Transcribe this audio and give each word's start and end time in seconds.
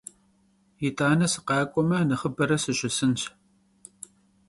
Yit'ane 0.81 1.27
sıkhak'ueme, 1.33 1.99
nexhıbere 2.09 2.57
sışısınş. 2.63 3.21